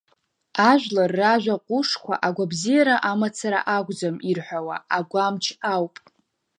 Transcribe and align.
Ажәлар 0.69 1.11
ражәа 1.19 1.55
ҟәышқәа 1.65 2.13
агәабзиара 2.27 2.95
амацара 3.11 3.59
акәӡам 3.75 4.15
ирҳәауа 4.29 4.75
агәамч 4.97 5.45
ауп. 5.73 5.95